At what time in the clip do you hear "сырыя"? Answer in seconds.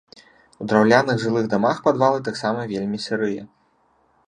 3.07-3.43